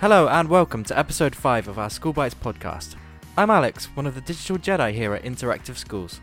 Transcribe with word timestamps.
Hello 0.00 0.28
and 0.28 0.48
welcome 0.48 0.84
to 0.84 0.96
episode 0.96 1.34
5 1.34 1.66
of 1.66 1.76
our 1.76 1.90
School 1.90 2.12
Bites 2.12 2.32
podcast. 2.32 2.94
I'm 3.36 3.50
Alex, 3.50 3.86
one 3.96 4.06
of 4.06 4.14
the 4.14 4.20
digital 4.20 4.56
Jedi 4.56 4.92
here 4.94 5.12
at 5.12 5.24
Interactive 5.24 5.76
Schools. 5.76 6.20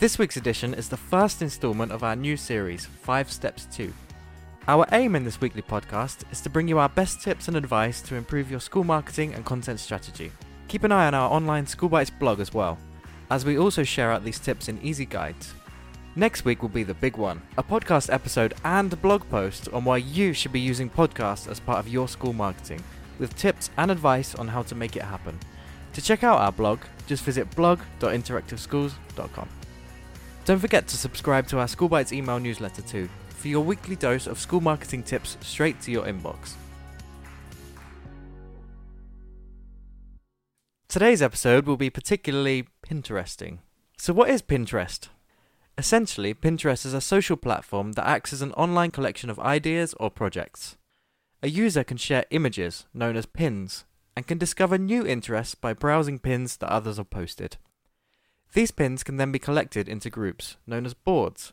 This 0.00 0.18
week's 0.18 0.36
edition 0.36 0.74
is 0.74 0.88
the 0.88 0.96
first 0.96 1.40
instalment 1.40 1.92
of 1.92 2.02
our 2.02 2.16
new 2.16 2.36
series, 2.36 2.86
5 2.86 3.30
Steps 3.30 3.66
2. 3.66 3.94
Our 4.66 4.88
aim 4.90 5.14
in 5.14 5.22
this 5.22 5.40
weekly 5.40 5.62
podcast 5.62 6.24
is 6.32 6.40
to 6.40 6.50
bring 6.50 6.66
you 6.66 6.80
our 6.80 6.88
best 6.88 7.20
tips 7.20 7.46
and 7.46 7.56
advice 7.56 8.02
to 8.02 8.16
improve 8.16 8.50
your 8.50 8.58
school 8.58 8.82
marketing 8.82 9.34
and 9.34 9.44
content 9.44 9.78
strategy. 9.78 10.32
Keep 10.66 10.82
an 10.82 10.90
eye 10.90 11.06
on 11.06 11.14
our 11.14 11.30
online 11.30 11.68
School 11.68 11.90
Bites 11.90 12.10
blog 12.10 12.40
as 12.40 12.52
well, 12.52 12.76
as 13.30 13.44
we 13.44 13.56
also 13.56 13.84
share 13.84 14.10
out 14.10 14.24
these 14.24 14.40
tips 14.40 14.68
in 14.68 14.82
easy 14.82 15.06
guides. 15.06 15.54
Next 16.16 16.44
week 16.44 16.60
will 16.60 16.70
be 16.70 16.82
the 16.82 16.92
big 16.94 17.16
one 17.16 17.40
a 17.56 17.62
podcast 17.62 18.12
episode 18.12 18.54
and 18.64 19.00
blog 19.00 19.22
post 19.30 19.68
on 19.68 19.84
why 19.84 19.98
you 19.98 20.32
should 20.32 20.52
be 20.52 20.58
using 20.58 20.90
podcasts 20.90 21.48
as 21.48 21.60
part 21.60 21.78
of 21.78 21.86
your 21.86 22.08
school 22.08 22.32
marketing, 22.32 22.82
with 23.18 23.36
tips 23.36 23.70
and 23.76 23.90
advice 23.90 24.34
on 24.34 24.48
how 24.48 24.62
to 24.62 24.74
make 24.74 24.96
it 24.96 25.02
happen. 25.02 25.38
To 25.94 26.02
check 26.02 26.24
out 26.24 26.38
our 26.38 26.52
blog, 26.52 26.80
just 27.06 27.22
visit 27.24 27.54
blog.interactiveschools.com. 27.54 29.48
Don't 30.44 30.58
forget 30.58 30.88
to 30.88 30.96
subscribe 30.96 31.46
to 31.48 31.58
our 31.58 31.68
School 31.68 31.88
Bites 31.88 32.12
email 32.12 32.40
newsletter 32.40 32.82
too, 32.82 33.08
for 33.28 33.48
your 33.48 33.62
weekly 33.62 33.96
dose 33.96 34.26
of 34.26 34.38
school 34.38 34.60
marketing 34.60 35.02
tips 35.02 35.36
straight 35.40 35.80
to 35.82 35.90
your 35.90 36.04
inbox. 36.04 36.54
Today's 40.88 41.22
episode 41.22 41.66
will 41.66 41.76
be 41.76 41.90
particularly 41.90 42.68
Pinteresting. 42.86 43.58
So, 43.98 44.12
what 44.12 44.28
is 44.28 44.42
Pinterest? 44.42 45.08
Essentially, 45.78 46.34
Pinterest 46.34 46.84
is 46.84 46.92
a 46.92 47.00
social 47.00 47.36
platform 47.36 47.92
that 47.92 48.06
acts 48.06 48.32
as 48.32 48.42
an 48.42 48.52
online 48.52 48.90
collection 48.90 49.30
of 49.30 49.38
ideas 49.38 49.94
or 49.98 50.10
projects. 50.10 50.76
A 51.42 51.48
user 51.48 51.82
can 51.82 51.96
share 51.96 52.24
images, 52.30 52.86
known 52.94 53.16
as 53.16 53.26
pins, 53.26 53.84
and 54.16 54.26
can 54.26 54.38
discover 54.38 54.78
new 54.78 55.04
interests 55.04 55.56
by 55.56 55.72
browsing 55.72 56.20
pins 56.20 56.56
that 56.58 56.70
others 56.70 56.98
have 56.98 57.10
posted. 57.10 57.56
These 58.52 58.70
pins 58.70 59.02
can 59.02 59.16
then 59.16 59.32
be 59.32 59.38
collected 59.38 59.88
into 59.88 60.08
groups, 60.10 60.56
known 60.66 60.86
as 60.86 60.94
boards, 60.94 61.52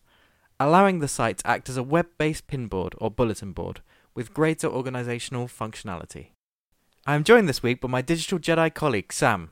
allowing 0.59 0.99
the 0.99 1.07
site 1.07 1.39
to 1.39 1.47
act 1.47 1.69
as 1.69 1.77
a 1.77 1.83
web 1.83 2.07
based 2.17 2.45
pin 2.45 2.67
board 2.67 2.93
or 2.97 3.09
bulletin 3.09 3.53
board 3.53 3.81
with 4.13 4.33
greater 4.33 4.67
organizational 4.67 5.47
functionality. 5.47 6.27
I 7.07 7.15
am 7.15 7.23
joined 7.23 7.49
this 7.49 7.63
week 7.63 7.81
by 7.81 7.87
my 7.87 8.01
digital 8.01 8.37
Jedi 8.37 8.71
colleague, 8.73 9.11
Sam. 9.11 9.51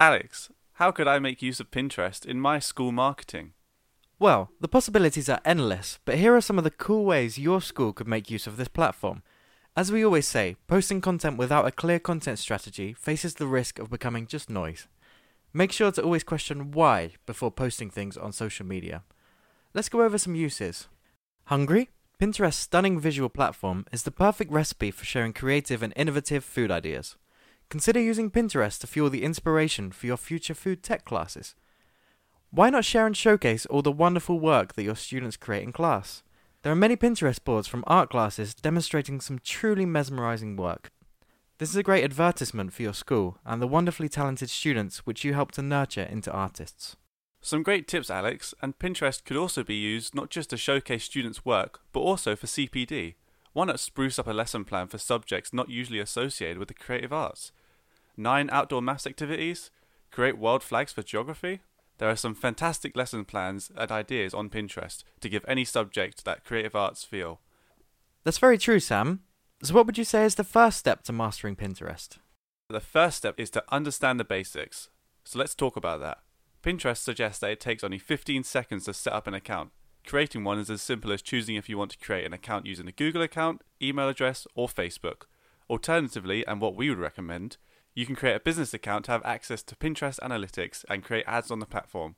Alex, 0.00 0.50
how 0.74 0.90
could 0.90 1.06
I 1.06 1.18
make 1.18 1.42
use 1.42 1.60
of 1.60 1.70
Pinterest 1.70 2.24
in 2.26 2.40
my 2.40 2.58
school 2.58 2.90
marketing? 2.90 3.52
Well, 4.18 4.50
the 4.60 4.68
possibilities 4.68 5.28
are 5.28 5.40
endless, 5.44 5.98
but 6.06 6.16
here 6.16 6.34
are 6.34 6.40
some 6.40 6.58
of 6.58 6.64
the 6.64 6.70
cool 6.70 7.04
ways 7.04 7.38
your 7.38 7.60
school 7.60 7.92
could 7.92 8.08
make 8.08 8.30
use 8.30 8.46
of 8.46 8.56
this 8.56 8.68
platform. 8.68 9.22
As 9.78 9.92
we 9.92 10.02
always 10.02 10.26
say, 10.26 10.56
posting 10.68 11.02
content 11.02 11.36
without 11.36 11.66
a 11.66 11.70
clear 11.70 11.98
content 11.98 12.38
strategy 12.38 12.94
faces 12.94 13.34
the 13.34 13.46
risk 13.46 13.78
of 13.78 13.90
becoming 13.90 14.26
just 14.26 14.48
noise. 14.48 14.88
Make 15.52 15.70
sure 15.70 15.92
to 15.92 16.02
always 16.02 16.24
question 16.24 16.70
why 16.70 17.12
before 17.26 17.50
posting 17.50 17.90
things 17.90 18.16
on 18.16 18.32
social 18.32 18.64
media. 18.64 19.02
Let's 19.74 19.90
go 19.90 20.00
over 20.00 20.16
some 20.16 20.34
uses. 20.34 20.88
Hungry? 21.44 21.90
Pinterest's 22.18 22.56
stunning 22.56 22.98
visual 22.98 23.28
platform 23.28 23.84
is 23.92 24.04
the 24.04 24.10
perfect 24.10 24.50
recipe 24.50 24.90
for 24.90 25.04
sharing 25.04 25.34
creative 25.34 25.82
and 25.82 25.92
innovative 25.94 26.42
food 26.42 26.70
ideas. 26.70 27.16
Consider 27.68 28.00
using 28.00 28.30
Pinterest 28.30 28.80
to 28.80 28.86
fuel 28.86 29.10
the 29.10 29.22
inspiration 29.22 29.92
for 29.92 30.06
your 30.06 30.16
future 30.16 30.54
food 30.54 30.82
tech 30.82 31.04
classes. 31.04 31.54
Why 32.50 32.70
not 32.70 32.86
share 32.86 33.06
and 33.06 33.14
showcase 33.14 33.66
all 33.66 33.82
the 33.82 33.92
wonderful 33.92 34.40
work 34.40 34.72
that 34.72 34.84
your 34.84 34.96
students 34.96 35.36
create 35.36 35.64
in 35.64 35.72
class? 35.72 36.22
There 36.66 36.72
are 36.72 36.74
many 36.74 36.96
Pinterest 36.96 37.38
boards 37.44 37.68
from 37.68 37.84
art 37.86 38.10
classes 38.10 38.52
demonstrating 38.52 39.20
some 39.20 39.38
truly 39.38 39.86
mesmerizing 39.86 40.56
work. 40.56 40.90
This 41.58 41.70
is 41.70 41.76
a 41.76 41.82
great 41.84 42.02
advertisement 42.02 42.72
for 42.72 42.82
your 42.82 42.92
school 42.92 43.38
and 43.46 43.62
the 43.62 43.68
wonderfully 43.68 44.08
talented 44.08 44.50
students 44.50 45.06
which 45.06 45.22
you 45.22 45.32
help 45.32 45.52
to 45.52 45.62
nurture 45.62 46.02
into 46.02 46.32
artists. 46.32 46.96
Some 47.40 47.62
great 47.62 47.86
tips, 47.86 48.10
Alex, 48.10 48.52
and 48.60 48.76
Pinterest 48.80 49.24
could 49.24 49.36
also 49.36 49.62
be 49.62 49.76
used 49.76 50.16
not 50.16 50.28
just 50.28 50.50
to 50.50 50.56
showcase 50.56 51.04
students' 51.04 51.44
work, 51.44 51.82
but 51.92 52.00
also 52.00 52.34
for 52.34 52.48
CPD. 52.48 53.14
Why 53.52 53.66
not 53.66 53.78
spruce 53.78 54.18
up 54.18 54.26
a 54.26 54.32
lesson 54.32 54.64
plan 54.64 54.88
for 54.88 54.98
subjects 54.98 55.52
not 55.52 55.70
usually 55.70 56.00
associated 56.00 56.58
with 56.58 56.66
the 56.66 56.74
creative 56.74 57.12
arts? 57.12 57.52
Nine 58.16 58.50
outdoor 58.50 58.82
maths 58.82 59.06
activities? 59.06 59.70
Create 60.10 60.36
world 60.36 60.64
flags 60.64 60.92
for 60.92 61.04
geography? 61.04 61.60
There 61.98 62.10
are 62.10 62.16
some 62.16 62.34
fantastic 62.34 62.96
lesson 62.96 63.24
plans 63.24 63.70
and 63.76 63.90
ideas 63.90 64.34
on 64.34 64.50
Pinterest 64.50 65.02
to 65.20 65.28
give 65.28 65.44
any 65.48 65.64
subject 65.64 66.24
that 66.24 66.44
creative 66.44 66.74
arts 66.74 67.04
feel. 67.04 67.40
That's 68.24 68.38
very 68.38 68.58
true, 68.58 68.80
Sam. 68.80 69.20
So, 69.62 69.74
what 69.74 69.86
would 69.86 69.96
you 69.96 70.04
say 70.04 70.24
is 70.24 70.34
the 70.34 70.44
first 70.44 70.78
step 70.78 71.02
to 71.04 71.12
mastering 71.12 71.56
Pinterest? 71.56 72.18
The 72.68 72.80
first 72.80 73.16
step 73.16 73.38
is 73.38 73.48
to 73.50 73.64
understand 73.70 74.20
the 74.20 74.24
basics. 74.24 74.90
So, 75.24 75.38
let's 75.38 75.54
talk 75.54 75.76
about 75.76 76.00
that. 76.00 76.18
Pinterest 76.62 76.98
suggests 76.98 77.38
that 77.40 77.50
it 77.50 77.60
takes 77.60 77.84
only 77.84 77.98
15 77.98 78.42
seconds 78.42 78.84
to 78.84 78.92
set 78.92 79.12
up 79.12 79.26
an 79.26 79.34
account. 79.34 79.70
Creating 80.06 80.44
one 80.44 80.58
is 80.58 80.70
as 80.70 80.82
simple 80.82 81.12
as 81.12 81.22
choosing 81.22 81.56
if 81.56 81.68
you 81.68 81.78
want 81.78 81.92
to 81.92 81.98
create 81.98 82.26
an 82.26 82.32
account 82.32 82.66
using 82.66 82.86
a 82.86 82.92
Google 82.92 83.22
account, 83.22 83.62
email 83.80 84.08
address, 84.08 84.46
or 84.54 84.68
Facebook. 84.68 85.22
Alternatively, 85.70 86.46
and 86.46 86.60
what 86.60 86.76
we 86.76 86.88
would 86.88 86.98
recommend, 86.98 87.56
you 87.96 88.04
can 88.04 88.14
create 88.14 88.36
a 88.36 88.40
business 88.40 88.74
account 88.74 89.06
to 89.06 89.10
have 89.10 89.24
access 89.24 89.62
to 89.62 89.74
Pinterest 89.74 90.20
analytics 90.20 90.84
and 90.88 91.02
create 91.02 91.24
ads 91.26 91.50
on 91.50 91.60
the 91.60 91.66
platform. 91.66 92.14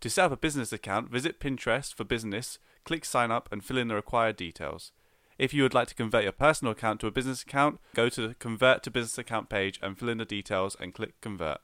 To 0.00 0.10
set 0.10 0.26
up 0.26 0.32
a 0.32 0.36
business 0.36 0.74
account, 0.74 1.10
visit 1.10 1.40
Pinterest 1.40 1.92
for 1.92 2.04
Business, 2.04 2.58
click 2.84 3.02
Sign 3.02 3.30
Up, 3.30 3.48
and 3.50 3.64
fill 3.64 3.78
in 3.78 3.88
the 3.88 3.94
required 3.94 4.36
details. 4.36 4.92
If 5.38 5.54
you 5.54 5.62
would 5.62 5.72
like 5.72 5.88
to 5.88 5.94
convert 5.94 6.24
your 6.24 6.32
personal 6.32 6.72
account 6.72 7.00
to 7.00 7.06
a 7.06 7.10
business 7.10 7.42
account, 7.42 7.80
go 7.94 8.10
to 8.10 8.28
the 8.28 8.34
Convert 8.34 8.82
to 8.82 8.90
Business 8.90 9.16
Account 9.16 9.48
page 9.48 9.80
and 9.82 9.98
fill 9.98 10.10
in 10.10 10.18
the 10.18 10.26
details 10.26 10.76
and 10.78 10.92
click 10.92 11.18
Convert. 11.22 11.58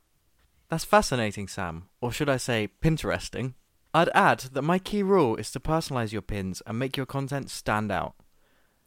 That's 0.70 0.86
fascinating, 0.86 1.46
Sam, 1.46 1.90
or 2.00 2.10
should 2.10 2.30
I 2.30 2.38
say, 2.38 2.70
Pinteresting. 2.80 3.52
I'd 3.92 4.08
add 4.14 4.40
that 4.54 4.62
my 4.62 4.78
key 4.78 5.02
rule 5.02 5.36
is 5.36 5.50
to 5.50 5.60
personalize 5.60 6.12
your 6.12 6.22
pins 6.22 6.62
and 6.66 6.78
make 6.78 6.96
your 6.96 7.04
content 7.04 7.50
stand 7.50 7.92
out. 7.92 8.14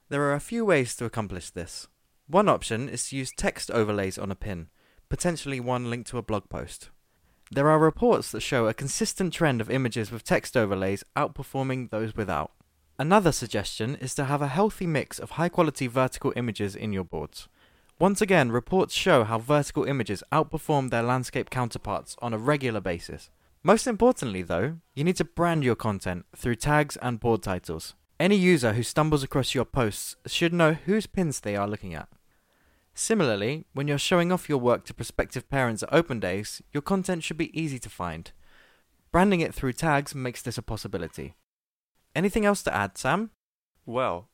There 0.09 0.23
are 0.23 0.33
a 0.33 0.39
few 0.39 0.65
ways 0.65 0.95
to 0.95 1.05
accomplish 1.05 1.51
this. 1.51 1.87
One 2.27 2.49
option 2.49 2.89
is 2.89 3.09
to 3.09 3.17
use 3.17 3.31
text 3.31 3.69
overlays 3.69 4.17
on 4.17 4.31
a 4.31 4.35
pin, 4.35 4.69
potentially 5.09 5.59
one 5.59 5.91
linked 5.91 6.09
to 6.09 6.17
a 6.17 6.23
blog 6.23 6.49
post. 6.49 6.89
There 7.51 7.69
are 7.69 7.77
reports 7.77 8.31
that 8.31 8.41
show 8.41 8.67
a 8.67 8.73
consistent 8.73 9.31
trend 9.31 9.61
of 9.61 9.69
images 9.69 10.11
with 10.11 10.23
text 10.23 10.57
overlays 10.57 11.03
outperforming 11.15 11.91
those 11.91 12.15
without. 12.15 12.51
Another 12.97 13.31
suggestion 13.31 13.95
is 13.95 14.15
to 14.15 14.25
have 14.25 14.41
a 14.41 14.47
healthy 14.47 14.87
mix 14.87 15.19
of 15.19 15.31
high 15.31 15.49
quality 15.49 15.85
vertical 15.85 16.33
images 16.35 16.75
in 16.75 16.91
your 16.91 17.03
boards. 17.03 17.47
Once 17.99 18.21
again, 18.21 18.51
reports 18.51 18.95
show 18.95 19.23
how 19.23 19.37
vertical 19.37 19.83
images 19.83 20.23
outperform 20.31 20.89
their 20.89 21.03
landscape 21.03 21.51
counterparts 21.51 22.15
on 22.23 22.33
a 22.33 22.39
regular 22.39 22.81
basis. 22.81 23.29
Most 23.61 23.85
importantly, 23.85 24.41
though, 24.41 24.77
you 24.95 25.03
need 25.03 25.17
to 25.17 25.25
brand 25.25 25.63
your 25.63 25.75
content 25.75 26.25
through 26.35 26.55
tags 26.55 26.97
and 26.97 27.19
board 27.19 27.43
titles. 27.43 27.93
Any 28.19 28.37
user 28.37 28.73
who 28.73 28.83
stumbles 28.83 29.23
across 29.23 29.53
your 29.53 29.65
posts 29.65 30.15
should 30.25 30.53
know 30.53 30.73
whose 30.73 31.05
pins 31.05 31.41
they 31.41 31.57
are 31.57 31.67
looking 31.67 31.93
at. 31.93 32.07
Similarly, 32.93 33.65
when 33.73 33.89
you're 33.89 33.97
showing 33.97 34.31
off 34.31 34.47
your 34.47 34.57
work 34.57 34.85
to 34.85 34.93
prospective 34.93 35.49
parents 35.49 35.83
at 35.83 35.91
open 35.91 36.21
days, 36.21 36.61
your 36.71 36.81
content 36.81 37.23
should 37.23 37.37
be 37.37 37.59
easy 37.59 37.77
to 37.79 37.89
find. 37.89 38.31
Branding 39.11 39.41
it 39.41 39.53
through 39.53 39.73
tags 39.73 40.15
makes 40.15 40.41
this 40.41 40.57
a 40.57 40.61
possibility. 40.61 41.35
Anything 42.15 42.45
else 42.45 42.63
to 42.63 42.73
add, 42.73 42.97
Sam? 42.97 43.31
Well, 43.85 44.29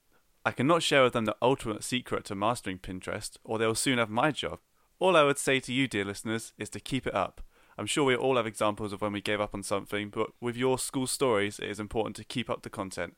I 0.46 0.52
cannot 0.52 0.84
share 0.84 1.04
with 1.04 1.14
them 1.14 1.26
the 1.26 1.36
ultimate 1.42 1.84
secret 1.84 2.24
to 2.26 2.36
mastering 2.36 2.78
Pinterest, 2.78 3.38
or 3.44 3.58
they 3.58 3.66
will 3.66 3.74
soon 3.74 3.98
have 3.98 4.12
my 4.12 4.30
job. 4.30 4.60
All 5.00 5.18
I 5.18 5.24
would 5.24 5.40
say 5.40 5.60
to 5.60 5.74
you, 5.74 5.88
dear 5.88 6.06
listeners, 6.06 6.54
is 6.60 6.70
to 6.70 6.80
keep 6.80 7.08
it 7.08 7.16
up. 7.16 7.42
I'm 7.80 7.88
sure 7.88 8.04
we 8.04 8.16
all 8.16 8.38
have 8.38 8.46
examples 8.46 8.94
of 8.94 9.02
when 9.02 9.14
we 9.14 9.22
gave 9.22 9.42
up 9.42 9.56
on 9.56 9.64
something, 9.64 10.10
but 10.10 10.30
with 10.40 10.56
your 10.56 10.78
school 10.78 11.08
stories, 11.08 11.58
it 11.58 11.70
is 11.70 11.80
important 11.80 12.16
to 12.18 12.24
keep 12.24 12.48
up 12.48 12.62
the 12.62 12.70
content. 12.70 13.16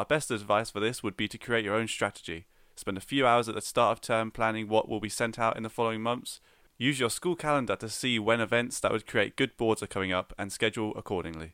Our 0.00 0.06
best 0.06 0.30
advice 0.30 0.70
for 0.70 0.80
this 0.80 1.02
would 1.02 1.14
be 1.14 1.28
to 1.28 1.36
create 1.36 1.62
your 1.62 1.74
own 1.74 1.86
strategy. 1.86 2.46
Spend 2.74 2.96
a 2.96 3.02
few 3.02 3.26
hours 3.26 3.50
at 3.50 3.54
the 3.54 3.60
start 3.60 3.92
of 3.92 4.00
term 4.00 4.30
planning 4.30 4.66
what 4.66 4.88
will 4.88 4.98
be 4.98 5.10
sent 5.10 5.38
out 5.38 5.58
in 5.58 5.62
the 5.62 5.68
following 5.68 6.00
months. 6.00 6.40
Use 6.78 6.98
your 6.98 7.10
school 7.10 7.36
calendar 7.36 7.76
to 7.76 7.86
see 7.90 8.18
when 8.18 8.40
events 8.40 8.80
that 8.80 8.92
would 8.92 9.06
create 9.06 9.36
good 9.36 9.54
boards 9.58 9.82
are 9.82 9.86
coming 9.86 10.10
up 10.10 10.32
and 10.38 10.50
schedule 10.50 10.94
accordingly. 10.96 11.52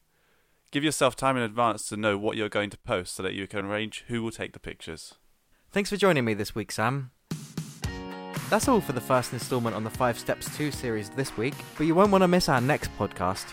Give 0.71 0.85
yourself 0.85 1.17
time 1.17 1.37
in 1.37 1.43
advance 1.43 1.89
to 1.89 1.97
know 1.97 2.17
what 2.17 2.37
you're 2.37 2.49
going 2.49 2.71
to 2.71 2.79
post 2.79 3.17
so 3.17 3.23
that 3.25 3.35
you 3.35 3.49
can 3.49 3.65
arrange 3.65 4.05
who 4.07 4.23
will 4.23 4.31
take 4.31 4.53
the 4.53 4.61
pictures. 4.61 5.15
Thanks 5.73 5.91
for 5.91 5.97
joining 5.97 6.25
me 6.25 6.33
this 6.33 6.55
week, 6.55 6.71
Sam. 6.71 7.11
That's 8.49 8.69
all 8.69 8.81
for 8.81 8.93
the 8.93 9.01
first 9.01 9.33
instalment 9.33 9.75
on 9.75 9.83
the 9.83 9.91
5 9.91 10.21
Steps 10.21 10.57
2 10.57 10.71
series 10.71 11.11
this 11.11 11.37
week, 11.37 11.55
but 11.77 11.89
you 11.89 11.97
won't 11.97 12.13
want 12.13 12.23
to 12.23 12.29
miss 12.29 12.49
our 12.49 12.61
next 12.61 12.97
podcast. 12.97 13.47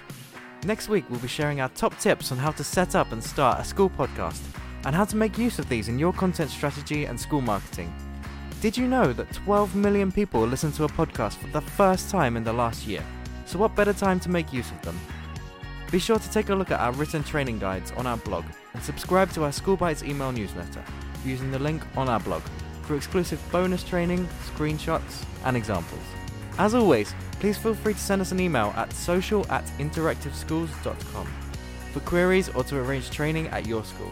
Next 0.65 0.87
week, 0.87 1.05
we'll 1.09 1.19
be 1.19 1.27
sharing 1.27 1.61
our 1.61 1.69
top 1.69 1.97
tips 1.97 2.31
on 2.31 2.37
how 2.37 2.51
to 2.51 2.63
set 2.63 2.93
up 2.93 3.11
and 3.11 3.23
start 3.23 3.59
a 3.59 3.63
school 3.63 3.89
podcast 3.89 4.39
and 4.85 4.95
how 4.95 5.05
to 5.05 5.15
make 5.15 5.37
use 5.37 5.59
of 5.59 5.69
these 5.69 5.87
in 5.87 5.99
your 5.99 6.13
content 6.13 6.49
strategy 6.49 7.05
and 7.05 7.19
school 7.19 7.41
marketing. 7.41 7.93
Did 8.61 8.77
you 8.77 8.87
know 8.87 9.13
that 9.13 9.33
12 9.33 9.75
million 9.75 10.11
people 10.11 10.45
listen 10.45 10.71
to 10.73 10.85
a 10.85 10.89
podcast 10.89 11.33
for 11.35 11.47
the 11.47 11.61
first 11.61 12.09
time 12.09 12.37
in 12.37 12.43
the 12.43 12.53
last 12.53 12.87
year? 12.87 13.03
So, 13.45 13.59
what 13.59 13.75
better 13.75 13.93
time 13.93 14.19
to 14.21 14.29
make 14.29 14.53
use 14.53 14.71
of 14.71 14.81
them? 14.83 14.99
Be 15.91 15.99
sure 15.99 16.17
to 16.17 16.31
take 16.31 16.49
a 16.49 16.55
look 16.55 16.71
at 16.71 16.79
our 16.79 16.91
written 16.93 17.23
training 17.23 17.59
guides 17.59 17.91
on 17.91 18.07
our 18.07 18.17
blog 18.17 18.45
and 18.73 18.81
subscribe 18.81 19.31
to 19.33 19.43
our 19.43 19.51
School 19.51 19.77
Bites 19.77 20.03
email 20.03 20.31
newsletter 20.31 20.83
using 21.25 21.51
the 21.51 21.59
link 21.59 21.83
on 21.97 22.09
our 22.09 22.19
blog. 22.19 22.41
for 22.83 22.95
exclusive 22.95 23.41
bonus 23.51 23.83
training, 23.83 24.27
screenshots, 24.45 25.23
and 25.45 25.55
examples. 25.57 26.01
As 26.57 26.75
always, 26.75 27.15
please 27.39 27.57
feel 27.57 27.73
free 27.73 27.93
to 27.93 27.99
send 27.99 28.21
us 28.21 28.31
an 28.31 28.39
email 28.39 28.73
at 28.75 28.91
social 28.93 29.49
at 29.51 29.65
interactiveschools.com 29.79 31.27
for 31.91 31.99
queries 32.01 32.49
or 32.49 32.63
to 32.65 32.77
arrange 32.77 33.09
training 33.09 33.47
at 33.47 33.65
your 33.65 33.83
school. 33.83 34.11